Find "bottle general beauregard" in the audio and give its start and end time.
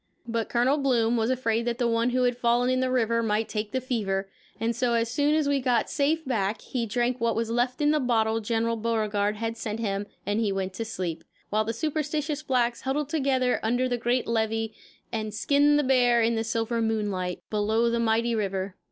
7.99-9.35